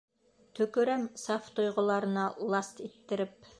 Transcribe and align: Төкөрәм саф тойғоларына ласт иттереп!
Төкөрәм 0.59 1.03
саф 1.25 1.51
тойғоларына 1.59 2.25
ласт 2.55 2.85
иттереп! 2.91 3.41